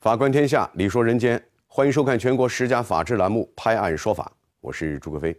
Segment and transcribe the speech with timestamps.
[0.00, 4.24] 法观天下，理说人间，欢迎收看全国十佳法制栏目《拍案说法》，
[4.62, 5.36] 我是朱克飞。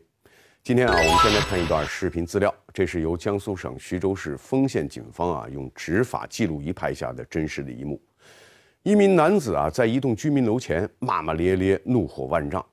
[0.63, 7.99] 今天啊，我们先来看一段视频资料，这是由江苏省徐州市丰县警方啊用执法记录仪拍下的真实的一幕。
[8.83, 12.63] 一名男子啊在一栋居民楼前骂骂咧咧，怒火万丈，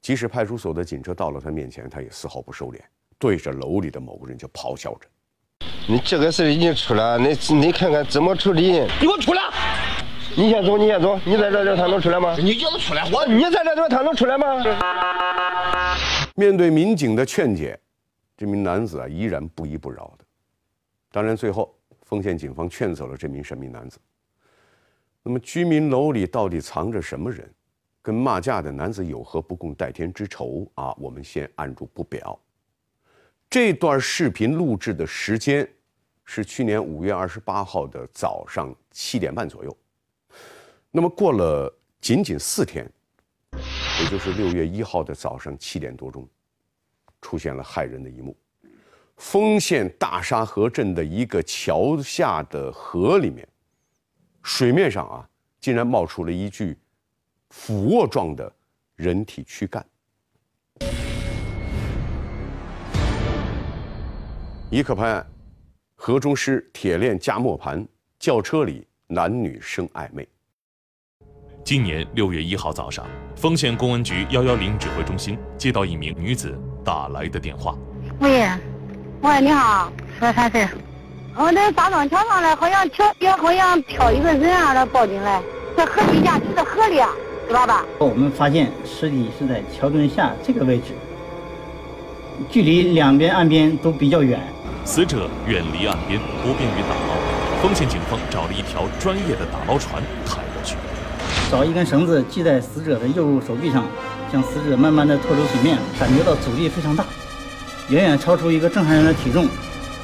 [0.00, 2.78] 即使派出所的警车到了他面前，他也丝毫不收敛，
[3.18, 5.08] 对着楼里的某个人就咆哮着。
[5.88, 8.70] 你这个事已经出了，你你看看怎么处理？
[8.70, 9.42] 你给我出来！
[10.36, 12.36] 你先走，你先走，你在这地他能出来吗？
[12.36, 14.64] 你叫他出来，我你在这地他能出来吗？
[16.34, 17.78] 面对民警的劝解，
[18.36, 20.24] 这名男子啊依然不依不饶的。
[21.12, 24.00] 当然，最后丰县警方劝走了这名神秘男子。
[25.22, 27.48] 那么，居民楼里到底藏着什么人？
[28.02, 30.92] 跟骂架的男子有何不共戴天之仇啊？
[30.98, 32.36] 我们先按住不表。
[33.48, 35.66] 这段视频录制的时间
[36.24, 39.74] 是去年五月二十八号的早上七点半左右。
[40.96, 42.88] 那么过了仅仅四天，
[43.50, 46.24] 也就是六月一号的早上七点多钟，
[47.20, 48.36] 出现了骇人的一幕：
[49.16, 53.44] 丰县大沙河镇的一个桥下的河里面，
[54.44, 55.28] 水面上啊，
[55.58, 56.78] 竟然冒出了一具
[57.50, 58.54] 俯卧状的
[58.94, 59.84] 人体躯干。
[64.70, 65.26] 一可拍案，
[65.96, 67.84] 河中尸铁链加磨盘，
[68.16, 70.24] 轿车里男女生暧昧。
[71.64, 77.74] 今年六月一号早上，丰县公安局幺幺零指挥中心接到一名女子打来的电话。
[78.18, 78.46] 喂，
[79.22, 80.68] 喂，你好，说啥事？
[81.34, 85.40] 我在大庄桥上来，好像桥也好像漂一个人啊，来报警来，
[85.74, 87.08] 在河底下，就在河里啊，
[87.48, 87.82] 知道吧？
[87.98, 90.92] 我们发现尸体是在桥墩下这个位置，
[92.50, 94.38] 距离两边岸边都比较远。
[94.84, 97.62] 死者远离岸边，不便于打捞。
[97.62, 100.42] 丰县警方找了一条专业的打捞船开
[101.54, 103.86] 找一根绳子系在死者的右手臂上，
[104.32, 107.06] 将死者慢慢的拖出水面，感觉到阻力非常大，
[107.90, 109.46] 远远超出一个正常人的体重。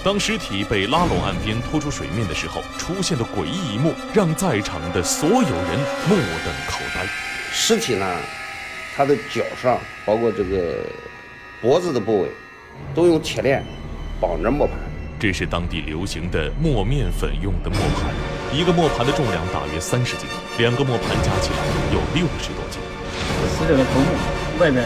[0.05, 5.79] 当尸体被拉拢岸边拖出水面的时候，出现的诡异一幕让在场的所有人
[6.09, 7.05] 目瞪口呆。
[7.51, 8.07] 尸体呢，
[8.97, 10.77] 他的脚上包括这个
[11.61, 12.31] 脖子的部位，
[12.95, 13.67] 都用铁链。
[14.21, 14.77] 绑着磨盘，
[15.21, 18.09] 这是当地流行的磨面粉用的磨盘，
[18.59, 20.27] 一个磨盘的重量大约三十斤，
[20.57, 21.59] 两个磨盘加起来
[21.93, 22.81] 有六十多斤。
[23.53, 24.83] 死者的头部外边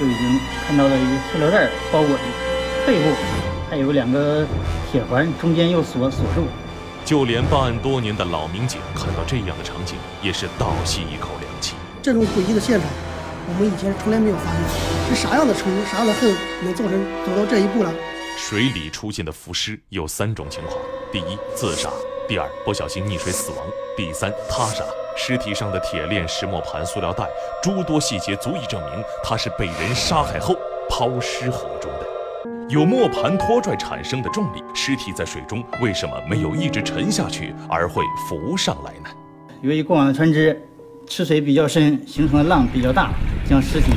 [0.00, 2.22] 就已经看到了一个塑料袋包裹的，
[2.86, 3.14] 背部
[3.68, 4.46] 还有两个
[4.90, 6.46] 铁环，中间又锁锁住。
[7.04, 11.74] 就连办案多年的老民警看到这样的场景，也是倒吸一口凉气。
[12.00, 12.88] 这种诡异的现场，
[13.46, 16.34] 我们以前从来没有发现，是啥样的仇啥样的恨，
[16.64, 16.92] 能造成
[17.26, 17.92] 走到这一步了？
[18.42, 20.74] 水里出现的浮尸有三种情况：
[21.12, 21.90] 第一，自杀；
[22.26, 23.58] 第二，不小心溺水死亡；
[23.94, 24.82] 第三，他杀。
[25.14, 27.28] 尸体上的铁链、石磨盘、塑料袋，
[27.62, 30.56] 诸多细节足以证明他是被人杀害后
[30.88, 32.66] 抛尸河中的。
[32.70, 39.10] 有磨盘拖拽产生的重力，尸体在水中为什么没有一直沉下去，而会浮上来呢？
[39.60, 40.66] 由于过往的船只
[41.06, 43.12] 吃水比较深，形成的浪比较大，
[43.46, 43.92] 将尸体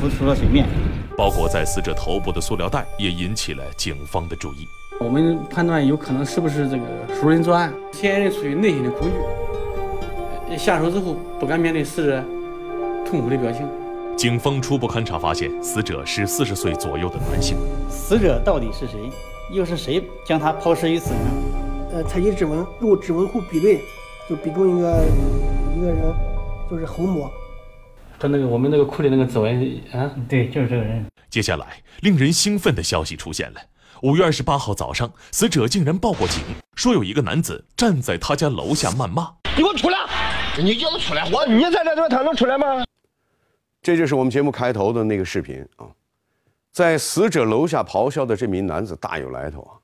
[0.00, 0.66] 浮出了水面。
[1.12, 4.66] 包裹在死者头部的塑料袋也引起了警方的注意。
[5.00, 6.84] 我们判断有可能是不是这个
[7.20, 9.08] 熟人作案，嫌疑人出于内心的恐
[10.48, 12.22] 惧，下手之后不敢面对死者
[13.04, 13.68] 痛苦的表情。
[14.16, 17.56] 警方初步勘查发现，死者是四十岁左右的男性。
[17.88, 19.10] 死者到底是谁？
[19.50, 21.20] 又是谁将他抛尸于此呢？
[21.92, 23.80] 呃，采集指纹，用指纹库比对，
[24.28, 25.04] 就比中一个
[25.76, 26.14] 一个人，
[26.70, 27.30] 就是侯某。
[28.22, 31.04] 和那个我们那个库里那个指纹啊，对，就是这个人。
[31.28, 33.60] 接下来，令人兴奋的消息出现了。
[34.02, 36.40] 五月二十八号早上，死者竟然报过警，
[36.76, 39.98] 说有一个男子站在他家楼下谩骂：“你给我出来！
[40.56, 41.28] 你叫他出来！
[41.32, 42.84] 我你在这地方，他能出来吗？”
[43.82, 45.90] 这就是我们节目开头的那个视频啊，
[46.70, 49.74] 在死者楼下咆哮的这名男子大有来头啊。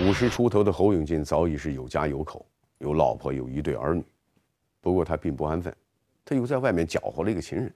[0.00, 2.44] 五十出头的侯永进早已是有家有口，
[2.78, 4.04] 有老婆，有一对儿女，
[4.80, 5.72] 不过他并不安分。
[6.24, 7.74] 他又在外面搅和了一个情人，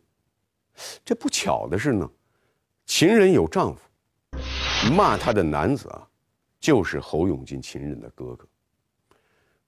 [1.04, 2.10] 这不巧的是呢，
[2.86, 3.80] 情人有丈夫，
[4.94, 6.08] 骂他的男子啊，
[6.58, 8.46] 就是侯永进情人的哥哥。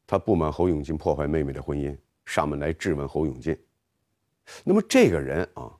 [0.06, 3.56] 他不满侯永进破坏妹妹的婚姻，上门来质问侯永进。
[4.64, 5.70] 那么这个人啊，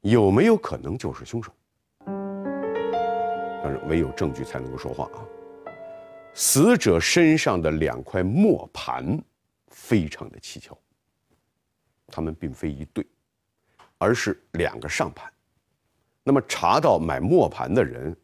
[0.00, 1.52] 有没有可能就是凶手？
[3.64, 5.22] 但是唯有证据才能够说话啊。
[6.34, 9.22] 死者身上的两块磨盘，
[9.68, 10.76] 非常的蹊跷。
[12.12, 13.04] 他们并非一对，
[13.98, 15.28] 而是两个上盘。
[16.22, 18.14] 那么查到买磨盘的人，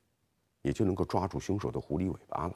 [0.62, 2.52] 也就能够抓住凶手的狐狸尾巴了。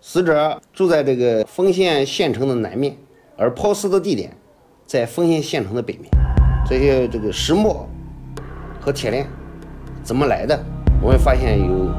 [0.00, 2.96] 死者住在这个丰县县城的南面，
[3.36, 4.34] 而抛尸的地点
[4.86, 6.08] 在丰县县城的北面。
[6.64, 7.88] 这些这个石磨
[8.80, 9.26] 和铁链
[10.04, 10.58] 怎么来的？
[11.02, 11.90] 我们发现有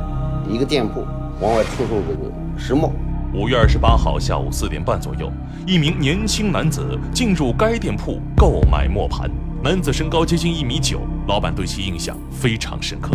[0.48, 1.02] 一个店铺
[1.42, 2.92] 往外出售这个石磨。
[3.32, 5.32] 五月二十八号下午四点半左右，
[5.68, 9.30] 一名年轻男子进入该店铺购买磨盘。
[9.64, 13.12] 男子身高接近一米九，老板对其印象非常深刻。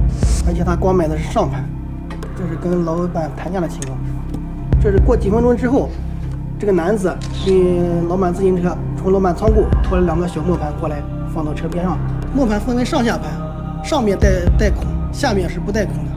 [0.47, 1.69] 而且他光买的是上盘，
[2.39, 3.99] 这是跟老板谈价的情况。
[4.81, 5.91] 这是过几分钟之后，
[6.61, 7.13] 这个男子
[7.45, 11.03] 跟老板自行车从老板仓库拖了两个小磨盘过来，
[11.35, 11.99] 放到车边上。
[12.33, 13.33] 磨盘分为上下盘，
[13.85, 16.11] 上面带带孔，下面是不带孔的。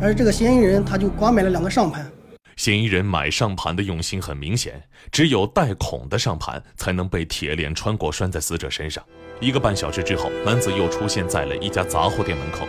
[0.00, 2.05] 而这个嫌疑人他就光买了两个上盘。
[2.66, 4.82] 嫌疑人买上盘的用心很明显，
[5.12, 9.04] 只有带孔的上盘才能被铁链穿过拴在死者身上。
[9.38, 12.66] 一个半小时之后，男子又出现在了一家杂货店门口。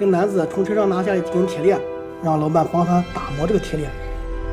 [0.00, 1.80] 这个男子从车上拿下来几根铁链，
[2.24, 3.88] 让老板帮他打磨这个铁链。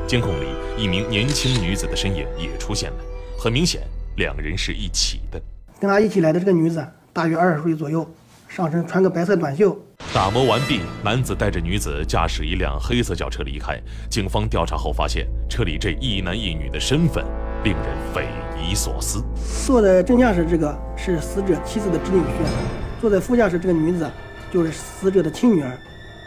[0.05, 0.45] 监控里，
[0.77, 2.97] 一名年轻女子的身影也出现了，
[3.35, 3.81] 很明显，
[4.17, 5.41] 两人是一起的。
[5.79, 8.07] 跟他一起来的这个女子大约二十岁左右，
[8.47, 9.75] 上身穿个白色短袖。
[10.11, 13.79] 打磨完毕，男子带着女子驾驶一辆黑色轿车离开。
[14.09, 17.23] 警方调查后发现，车里这一男一女的身份
[17.63, 18.27] 令人匪
[18.61, 19.23] 夷所思。
[19.65, 24.07] 坐在正驾驶这个是死者妻子的侄女婿，坐在副驾驶这个女子
[24.51, 25.75] 就是死者的亲女儿。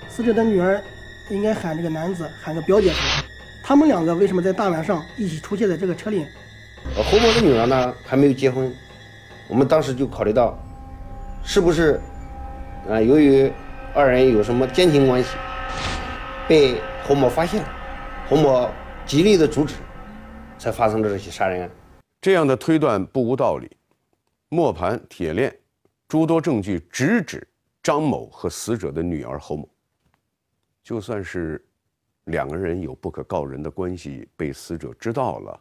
[0.09, 0.83] 死者的女儿
[1.31, 2.99] 应该喊这个男子喊个表姐夫。
[3.63, 6.25] 他们两个为什么在大晚上一起出现在这个车里？
[6.97, 8.73] 侯某的女儿呢还没有结婚，
[9.49, 10.59] 我们当时就考虑到，
[11.45, 12.01] 是不是
[12.91, 13.49] 啊由于。
[13.97, 15.31] 二人有什么奸情关系？
[16.47, 17.69] 被侯某发现了，
[18.29, 18.71] 侯某
[19.07, 19.77] 极力的阻止，
[20.59, 21.71] 才发生了这起杀人案。
[22.21, 23.75] 这样的推断不无道理。
[24.51, 25.59] 磨盘、铁链，
[26.07, 27.49] 诸多证据直指
[27.83, 29.67] 张某和死者的女儿侯某。
[30.85, 31.67] 就算是
[32.25, 35.59] 两个人有不可告人的关系，被死者知道了，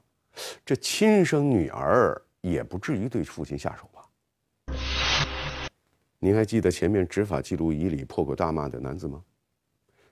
[0.65, 3.89] 这亲生女儿也不至于对父亲下手。
[6.19, 9.23] 您还记得前面执法记录仪里破口大骂的男子吗？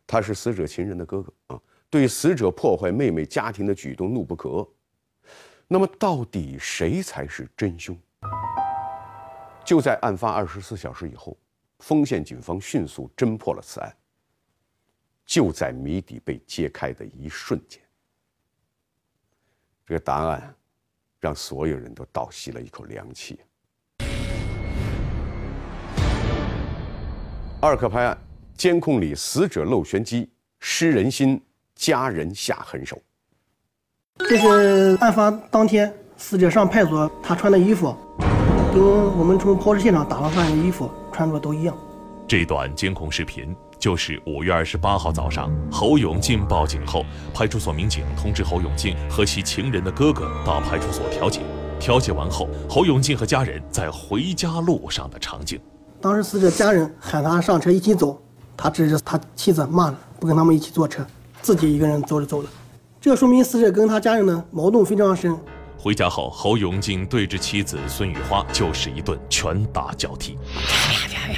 [0.05, 4.69] 他是死者情人的哥哥啊，对死者破坏妹妹家庭的举动怒不可遏。
[5.67, 7.97] 那么，到底谁才是真凶？
[9.65, 11.37] 就在案发二十四小时以后，
[11.79, 13.95] 丰县警方迅速侦破了此案。
[15.25, 17.81] 就在谜底被揭开的一瞬间，
[19.85, 20.53] 这个答案
[21.21, 23.39] 让所有人都倒吸了一口凉气。
[27.63, 28.17] 二克拍案，
[28.57, 30.29] 监控里死者露玄机，
[30.59, 31.41] 失人心，
[31.73, 33.01] 家人下狠手。
[34.17, 37.95] 这是案发当天死者上派出所，他穿的衣服，
[38.73, 38.83] 跟
[39.17, 41.73] 我们从抛尸现场打捞上来的衣服穿着都一样。
[42.27, 51.39] 这段监控视频就是五月二十八号早上，侯永进报警后，派出所民警通知侯永进和其情人的哥哥到派出所调解。
[51.79, 55.57] 调解完后，侯永进和家人在回家路上的场景。
[56.03, 58.21] 当时死者家人喊他上车一起走，
[58.57, 61.01] 他指着他妻子骂了，不跟他们一起坐车，
[61.41, 62.49] 自己一个人走着走了。
[62.99, 65.33] 这说明死者跟他家人的矛盾非常深。
[65.77, 70.37] 回家后，侯永进对着妻子孙雨花就是一顿拳打脚踢。
[70.67, 71.33] 啪啪啪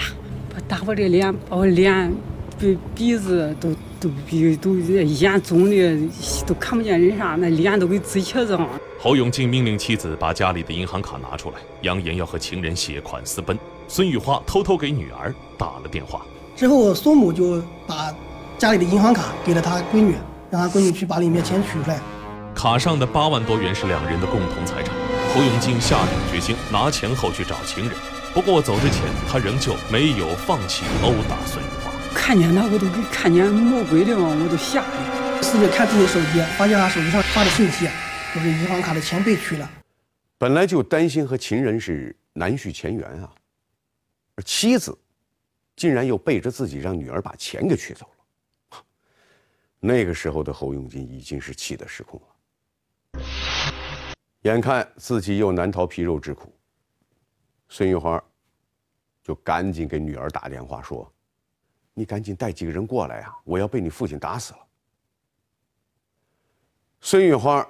[0.56, 2.12] 啪，打我的脸，把我脸、
[2.58, 3.70] 鼻鼻子都
[4.00, 6.10] 都鼻都眼肿的
[6.48, 8.68] 都看不见人啥，那脸都给紫茄子了。
[9.00, 13.56] 侯永进命令妻子把家里的银行卡拿出来，扬言要和情人携款私奔。
[13.88, 16.26] 孙玉花偷偷给女儿打了电话，
[16.56, 18.14] 之后孙母就把
[18.58, 20.16] 家里的银行卡给了她闺女，
[20.50, 22.00] 让她闺女去把里面钱取出来。
[22.54, 24.96] 卡上的八万多元是两人的共同财产。
[25.34, 27.94] 侯永进下定决心拿钱后去找情人，
[28.34, 31.92] 不过走之前他仍旧没有放弃殴打孙玉花。
[32.14, 35.44] 看见他我都跟看见魔鬼了，我都吓的。
[35.44, 37.90] 死者看自己的手机，发现他手机上发的信息，
[38.34, 39.70] 就是银行卡的钱被取了。
[40.38, 43.30] 本来就担心和情人是难续前缘啊。
[44.36, 44.98] 而妻子
[45.76, 48.86] 竟然又背着自己让女儿把钱给取走了。
[49.80, 52.20] 那个时候的侯永金已经是气得失控
[53.14, 53.22] 了，
[54.42, 56.54] 眼看自己又难逃皮肉之苦，
[57.70, 58.24] 孙玉花
[59.22, 61.12] 就赶紧给女儿打电话说
[61.94, 64.60] ：“你赶紧带几个人过来呀，我要被你父亲打死了。”
[67.00, 67.68] 孙玉花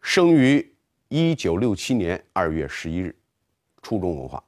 [0.00, 0.76] 生于
[1.08, 3.16] 一九六七年二月十一日，
[3.82, 4.42] 初中文化。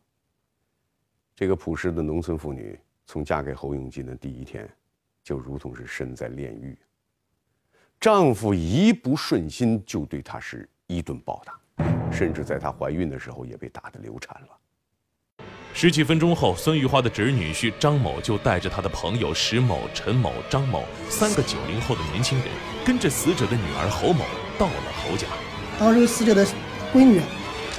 [1.42, 4.64] 这个朴实的农村妇女，从嫁给侯永进的第一天，
[5.24, 6.78] 就如同是身在炼狱。
[7.98, 15.44] 丈夫一不顺心，就对她是一顿暴打，甚至在她怀孕的时候也被打得流产了。
[15.74, 22.46] 十几分钟后，孙玉花的侄女婿张某就带着他的朋友石某、陈某、张某三个九零后的年轻人，
[22.86, 24.24] 跟着死者的女儿侯某
[24.56, 25.26] 到了侯家。
[25.76, 26.46] 当时死者的
[26.94, 27.20] 闺女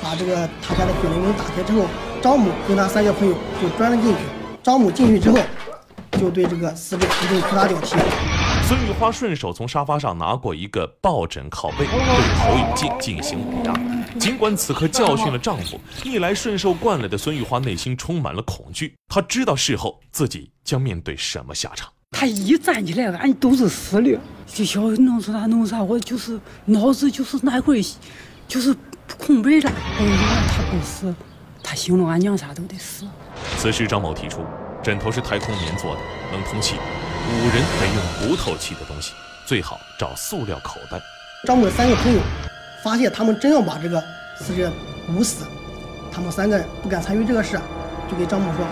[0.02, 1.88] 把这个他家的卷帘门打开之后，
[2.24, 4.20] 张母跟他三个朋友就钻了进去。
[4.64, 5.38] 张母进去之后，
[6.14, 7.98] 就对这个死者一顿拳打脚踢。
[8.66, 11.88] 孙玉花顺手从沙发上拿过一个抱枕靠背，对
[12.38, 13.74] 侯永进进行武压。
[14.18, 18.96] 尽管此刻教训了丈夫，逆来顺受惯了的孙玉花内心充满了恐惧。
[19.10, 21.90] 她知道事后自己将面对什么下场。
[22.12, 27.84] 他一站起来，俺都是死的，就想弄出啥弄啥，我就是脑子就是那会儿
[28.48, 28.74] 就是
[29.18, 29.70] 空白了。
[30.00, 30.16] 我说
[30.48, 31.14] 他不死，
[31.64, 33.06] 他醒了，俺娘仨都得死。
[33.58, 34.46] 此时张某提出，
[34.84, 36.02] 枕头是太空棉做的，
[36.32, 36.76] 能通气。
[36.76, 39.14] 五人得用不透气的东西，
[39.46, 41.02] 最好找塑料口袋。
[41.48, 42.20] 张某三个朋友
[42.84, 44.04] 发现他们真要把这个
[44.38, 44.72] 死者
[45.10, 45.46] 捂死，
[46.12, 47.60] 他们三个不敢参与这个事，
[48.12, 48.66] 就给张某说，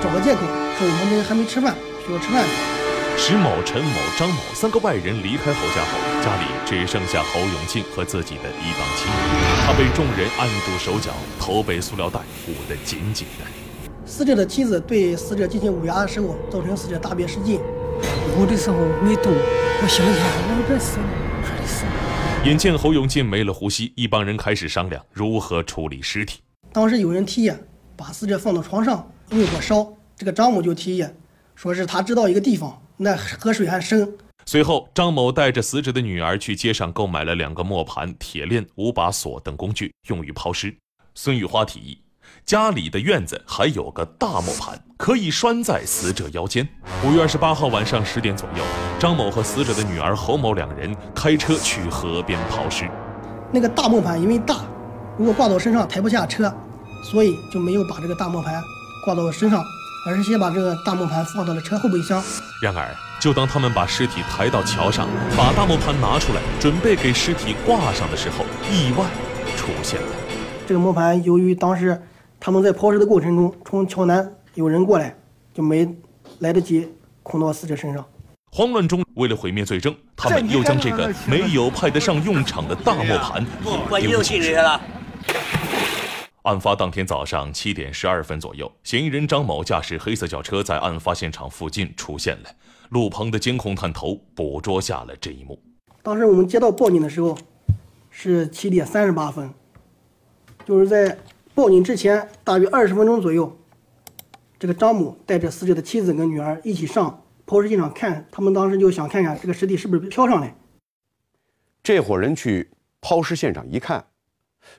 [0.00, 1.74] 找个借口说我们这还没吃饭。
[2.06, 2.77] 需要吃饭。
[3.20, 9.66] 石某、陈某、张某三个外人离开侯家后，家里只剩下侯永庆和自己的一帮亲人。
[9.66, 13.44] 他被众人按住手脚，头被塑料袋捂得紧紧的。
[14.06, 17.60] 死者的妻子对死者进行捂压的时候，造成死者大便失禁。
[18.38, 21.04] 捂的时候没动，我想起来我该死了，
[21.42, 22.46] 快死了。
[22.46, 26.38] 眼见侯永进没了呼吸，一帮人开始商量如何处理尸体。
[26.72, 27.52] 当时有人提议
[27.96, 31.04] 把死者放到床上用火烧，这个张某就提议。
[31.56, 34.12] 说是他知道一个地方，那河水还深。
[34.44, 40.74] 随后，张某带着死者的女儿去街上购买了两个磨盘、铁链、五把锁等工具，用于抛尸。
[41.14, 42.00] 孙玉花提议，
[42.44, 46.66] 家里的院子还有个大磨盘，可以拴在死者腰间。
[47.04, 48.64] 五月二十八号晚上十点左右，
[48.98, 52.90] 张某和死者的女儿侯某两人开车去河边抛尸。
[53.52, 54.64] 那个大磨盘因为大，
[55.18, 56.52] 如果挂到身上抬不下车，
[57.12, 58.62] 所以就没有把这个大磨盘
[59.04, 59.62] 挂到身上。
[60.08, 62.24] 而是先把这个大木盘放到了车后备箱。
[62.62, 62.88] 然而，
[63.20, 69.04] 就当他们把尸体抬到桥上，把大木盘拿出来，准备给尸体挂上的时候，意外
[69.54, 70.08] 出现了。
[70.66, 72.00] 这个磨盘由于当时
[72.40, 75.14] 他们在抛尸的过程中，从桥南有人过来，
[75.52, 75.86] 就没
[76.38, 76.88] 来得及
[77.22, 78.02] 控到死者身上。
[78.50, 83.44] 慌乱中，为了毁灭罪证，他们又将这个没有派得上用场的大磨盘
[84.00, 84.80] 丢进去了。
[86.48, 92.48] 案发当天早上七点十二分左右，嫌疑人张某驾驶黑色轿车在案发现场附近出现了。
[92.88, 95.62] 路旁的监控探头捕捉下了这一幕。
[96.02, 97.36] 当时我们接到报警的时候
[98.08, 99.52] 是七点三十八分，
[100.64, 101.18] 就是在
[101.54, 103.54] 报警之前大约二十分钟左右，
[104.58, 110.56] 这个张某带着死者的妻子跟女儿一起上抛尸现场看，他们当时就想看看这个尸体是不是飘上来。
[111.82, 112.70] 这伙人去
[113.02, 114.06] 抛尸现场一看，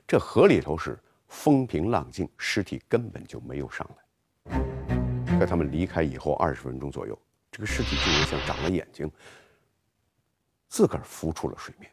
[0.08, 0.98] 这河里头是。
[1.30, 5.38] 风平浪静，尸体根本就没有上来。
[5.38, 7.18] 在他们离开以后二十分钟左右，
[7.50, 9.10] 这个尸体竟然像长了眼睛，
[10.68, 11.90] 自个儿浮出了水面。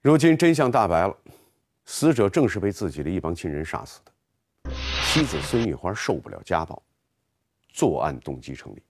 [0.00, 1.14] 如今真相大白了，
[1.84, 4.72] 死者正是被自己的一帮亲人杀死的。
[5.04, 6.80] 妻子孙玉花受不了家暴，
[7.68, 8.82] 作案动机成立。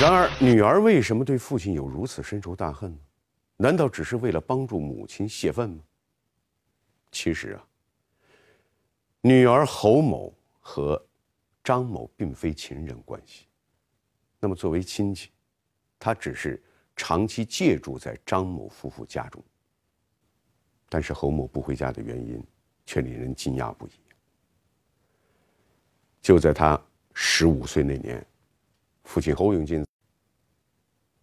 [0.00, 2.98] 然而，女儿为什么对父亲有如此深仇大恨呢？
[3.58, 5.82] 难道只是为了帮助母亲泄愤吗？
[7.10, 7.66] 其实啊，
[9.22, 11.02] 女儿侯某和
[11.64, 13.46] 张某并非情人关系。
[14.38, 15.30] 那么作为亲戚，
[15.98, 16.62] 他只是
[16.94, 19.42] 长期借住在张某夫妇家中。
[20.88, 22.40] 但是侯某不回家的原因，
[22.84, 23.90] 却令人惊讶不已。
[26.20, 26.80] 就在他
[27.14, 28.24] 十五岁那年，
[29.04, 29.84] 父亲侯永进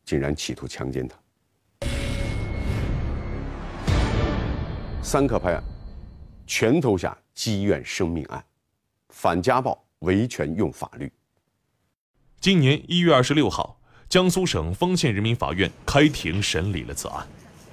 [0.04, 1.18] 竟然企图强奸他。
[5.02, 5.73] 三克拍案。
[6.46, 8.44] 拳头下积怨生命案，
[9.10, 11.12] 反家暴维权用法律。
[12.40, 17.26] 今年一月二十六号，江苏省丰县人民法院开庭审理了此案。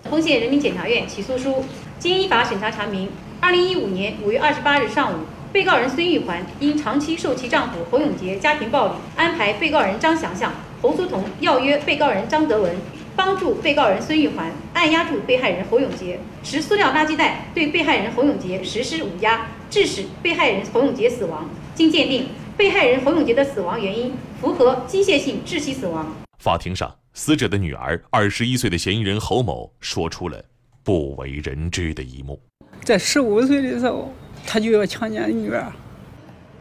[0.04, 1.64] 丰县人民检察院起诉书
[1.98, 3.10] 经依法审查查明，
[3.40, 12.74] 二零一五年五月二十八日上午，被告人孙玉环因长期受其丈夫侯永杰家庭暴力，安排被告人张祥祥、侯苏彤要约被告人张德文。
[13.16, 21.48] 帮助被告人孙玉环按压住被害人侯永杰，持塑料垃圾袋对被害人侯永杰实施捂压，致使被害人侯永杰死亡。
[21.74, 22.26] 经鉴定，
[22.56, 26.06] 被害人侯永杰的死亡原因符合机械性窒息死亡。
[26.38, 30.42] 法庭上，死者的女儿二十一岁的嫌疑人侯某说出了
[30.82, 32.40] 不为人知的一幕：
[32.82, 34.12] 在十五岁的时候，
[34.46, 35.70] 他就要强奸女儿，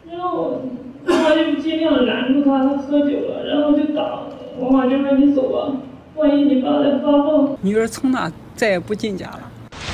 [0.10, 0.62] 然后
[1.06, 4.24] 妈就尽量拦住他，他喝酒了，然后就打，
[4.58, 5.74] 我妈就说你走吧。
[6.20, 9.40] 万一你爸再发疯，女儿从那再也不进家了。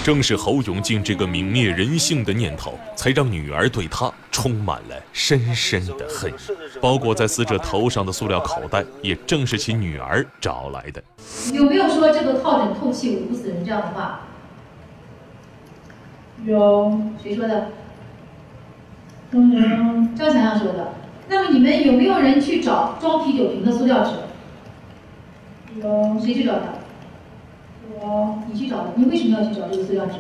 [0.04, 6.34] 正是侯永进这个泯灭人性的念头，才让女儿对他充满了深深的恨意。
[6.82, 11.04] 包裹在死者头上的塑料口袋，也正是其女儿找来的。
[11.54, 14.22] 有没有说这个靠枕透气捂不死人这样的话？
[16.44, 17.00] 有。
[17.22, 17.68] 谁说的？
[19.32, 20.16] 张想想。
[20.16, 20.92] 张想想说的。
[21.30, 24.12] 那么你们有没有人去找装啤酒瓶的塑料纸？
[25.82, 26.20] 有。
[26.20, 26.74] 谁去找他？
[28.00, 28.40] 我。
[28.52, 28.86] 你去找他。
[28.96, 30.14] 你为什么要去找这个塑料纸？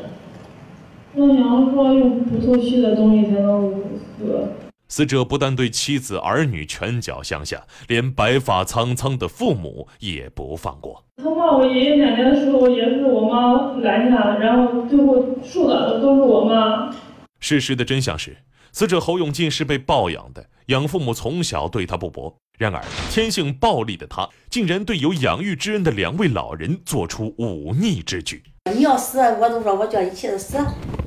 [1.16, 3.84] 张想说用不透气的东西才能捂
[4.18, 4.48] 死。
[4.88, 11.04] 死者不但对妻子儿女拳脚相向，连白发苍苍的父母也不放过。
[11.18, 16.94] 他骂我爷爷奶奶的时候，也是我妈拦下，然后最后受打的都是我妈。
[17.40, 18.38] 事实的真相是，
[18.72, 22.36] 死者侯永进是被抱养的，养父母从小对他不薄。
[22.58, 22.82] 然而，
[23.12, 28.42] 天性暴力的他，竟然对有养育之恩的两位老人做出忤逆之举。
[28.74, 30.58] 你要死，我都说我叫一起死。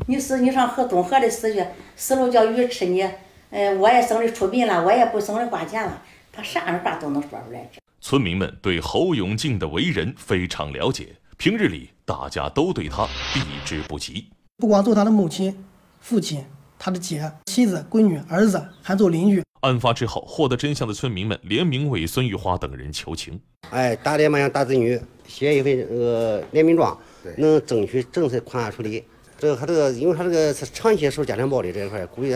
[0.07, 1.65] 你死，你上河东河里死去，
[1.97, 3.03] 死了叫鱼吃你。
[3.51, 7.69] 呃，我也省得出殡了，我也不省的花钱了，他啥话都能说出来。
[8.01, 14.29] 村民们对侯永进的为人非常了解，平日里大家都对他避之不及。
[14.59, 15.65] 不光做他的母亲、
[16.01, 16.45] 父亲，
[16.79, 19.43] 他的姐、妻子、闺女、儿子，还做邻居。
[19.63, 23.41] 案发之后，获得真相的村民们联名为孙玉花等人求情。
[23.71, 26.97] 哎，打爹妈让大子女，写一份那个联名状，
[27.37, 29.03] 能争取正式宽案处理。
[29.37, 32.31] 这个他这个，因为他这个是长期受家庭暴力这一块，估计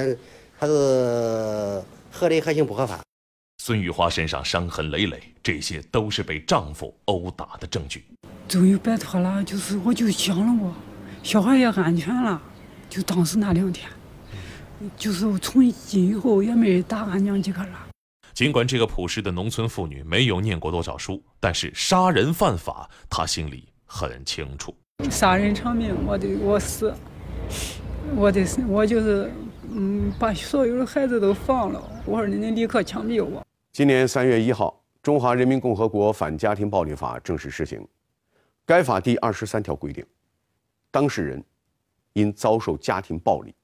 [0.59, 3.01] 他是合理合情不合法。
[3.63, 8.05] 孙玉花身上伤痕累累，这些都是被丈夫殴打的证据。
[8.49, 10.75] 终于摆脱了，就是我就想了我，
[11.23, 12.43] 小孩也安全了。
[12.91, 13.89] 就当时那两天。
[14.97, 17.89] 就是从今以后也没打俺娘几个了。
[18.33, 24.75] 尽管这个朴实的农村妇女没有念过多少书，但是杀人犯法，她心里很清楚。
[25.11, 26.95] 杀人偿命，我得我死，
[28.17, 29.31] 我得我就是
[29.71, 31.83] 嗯，把所有的孩子都放了。
[32.07, 33.45] 我说你得立刻枪毙我。
[33.73, 37.87] 今年三月一号，《中华人民共和国反家庭暴力法》正式施行。
[38.65, 40.05] 该法第二十三条规定，
[40.91, 41.45] 当事人
[42.13, 43.55] 因遭受家庭暴力，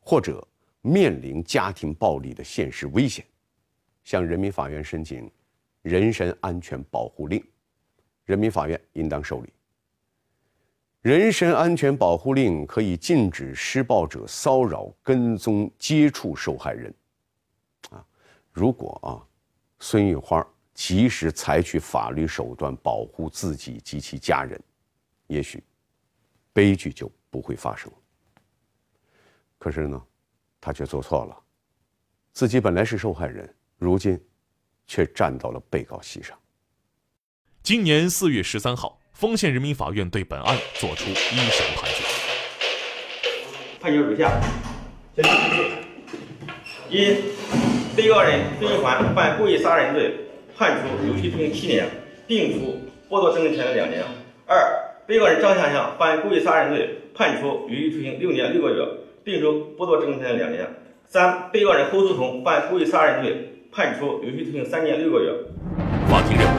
[0.00, 0.46] 或者
[0.80, 3.24] 面临家庭暴力的现实危险，
[4.04, 5.30] 向人民法院申请
[5.82, 7.44] 人身安全保护令，
[8.24, 9.52] 人民法院应当受理。
[11.00, 16.92] 人身安全保护令可以禁止施暴者骚扰、跟踪、接触受害人。
[17.90, 18.04] 啊，
[18.52, 19.22] 如果啊，
[19.78, 24.60] 孙玉花及时采取法律手段保护自己及其家人，
[25.28, 25.62] 也许
[26.52, 27.90] 悲剧就不会发生。
[29.58, 30.02] 可是呢？
[30.60, 31.36] 他却做错了，
[32.32, 34.20] 自己本来是受害人，如今
[34.86, 36.36] 却站到了被告席上。
[37.62, 42.04] 今年四月十三号，丰县人民法院对本案作出一审判决。
[43.80, 44.32] 判决如下：
[46.90, 47.16] 一、
[47.94, 50.14] 被告人孙玉环犯故意杀人罪，
[50.56, 51.88] 判处有期徒刑七年，
[52.26, 54.02] 并处剥夺政治权利两年；
[54.46, 54.56] 二、
[55.06, 58.97] 被告人张向向犯故意杀人罪，判处有期徒刑六年六个月。
[59.24, 60.66] 并处剥夺政治权利两年。
[61.06, 65.32] 三、被告人侯书彤犯故意杀人罪，判处有期徒刑三年六个月。
[66.08, 66.52] 法庭认为，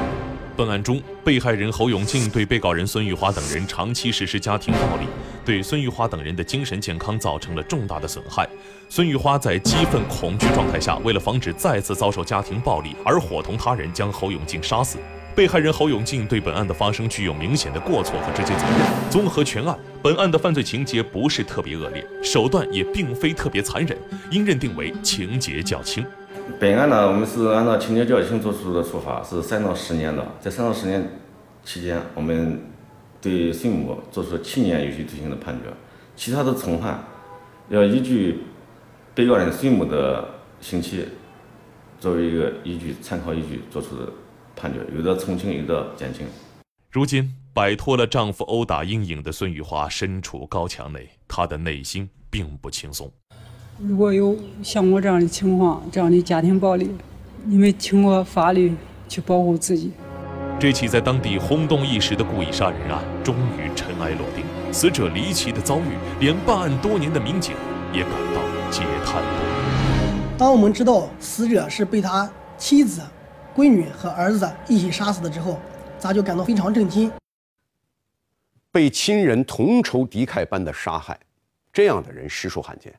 [0.58, 5.06] 本案中被害人侯永进对被告人孙玉花等人长期实施家庭暴力，
[5.46, 8.50] 对孙玉花等人的精神健康造成了重大的损害。
[8.90, 14.98] 孙玉花在激愤恐惧状态下，为了防止再次遭受家庭暴力，而伙同他人将侯永静杀死。
[15.40, 19.10] 被害人侯永进对本案的发生具有明显的过错和直接责任。
[19.10, 23.98] 综合全案，本案的犯罪情节不是特别恶劣，手段也并非特别残忍，
[24.32, 26.06] 应认定为情节较轻。
[26.60, 30.22] 本案呢，我们是按照情节较轻作出的处罚，是三到十年的。
[30.42, 31.10] 在三到十年
[31.64, 32.62] 期间，我们
[33.22, 35.70] 对孙某做出七年有期徒刑的判决。
[36.18, 37.02] 其他的从犯
[37.70, 38.42] 要依据
[39.16, 41.06] 被告人孙某的刑期
[41.98, 44.06] 作为一个依据、参考依据作出的。
[44.60, 46.28] 判决有的从轻，有的减轻。
[46.92, 53.10] 如今摆脱了丈夫殴打阴影的孙玉华身处高墙内，她的内心并不轻松。
[53.78, 56.90] 如果有像我这样的情况，这样的家庭暴力，
[57.46, 58.76] 你们请过法律
[59.08, 59.94] 去保护自己。
[60.60, 64.44] 这起在当地轰动一时的故意杀人案终于尘埃落定，
[64.74, 67.56] 死者离奇的遭遇，连办案多年的民警
[67.94, 70.38] 也感到嗟叹不已。
[70.38, 73.02] 当我们知道死者是被他妻子。
[73.56, 75.60] 闺女和儿子一起杀死的之后，
[75.98, 77.12] 咱就感到非常震惊。
[78.72, 81.20] 被亲人同仇敌忾般的杀害，
[81.74, 82.94] 这样的人实属罕见。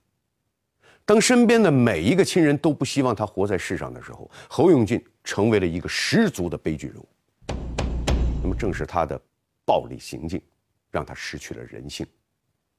[1.05, 7.09] 当身边的每一个亲人都不希望他活在世上的时候，侯永进成为了一个十足的悲剧人物。
[8.43, 9.21] 那么，正是他的
[9.65, 10.41] 暴力行径，
[10.91, 12.07] 让他失去了人性。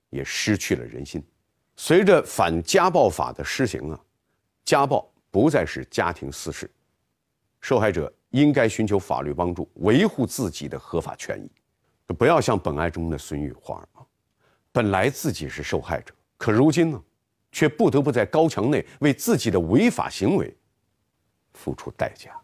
[0.10, 1.24] 也失去了人心。
[1.78, 3.98] 随着反家暴法的施行啊，
[4.66, 6.70] 家暴不再是家庭私事，
[7.62, 11.50] 受害者应该寻求法律帮助，维护自己的合法权益。
[12.18, 14.04] 不要像本案中的孙玉华啊，
[14.72, 17.02] 本来自己是受害者，可如今呢，
[17.52, 20.54] 却不得不在高墙内为自己的违法行为
[21.54, 22.41] 付出代价。